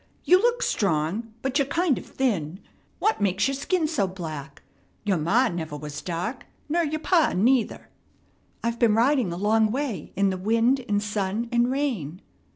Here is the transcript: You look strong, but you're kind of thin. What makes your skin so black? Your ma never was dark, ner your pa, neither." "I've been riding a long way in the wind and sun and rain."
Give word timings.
You 0.23 0.39
look 0.41 0.63
strong, 0.63 1.31
but 1.43 1.59
you're 1.59 1.67
kind 1.67 1.99
of 1.99 2.07
thin. 2.07 2.59
What 2.97 3.21
makes 3.21 3.47
your 3.47 3.53
skin 3.53 3.87
so 3.87 4.07
black? 4.07 4.63
Your 5.03 5.17
ma 5.19 5.47
never 5.47 5.77
was 5.77 6.01
dark, 6.01 6.47
ner 6.67 6.81
your 6.81 6.99
pa, 7.01 7.33
neither." 7.35 7.87
"I've 8.63 8.79
been 8.79 8.95
riding 8.95 9.31
a 9.31 9.37
long 9.37 9.71
way 9.71 10.11
in 10.15 10.31
the 10.31 10.37
wind 10.37 10.83
and 10.89 11.03
sun 11.03 11.49
and 11.51 11.69
rain." 11.69 12.23